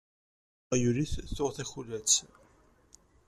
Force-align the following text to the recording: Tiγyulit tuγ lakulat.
Tiγyulit 0.67 1.13
tuγ 1.35 1.51
lakulat. 1.57 2.13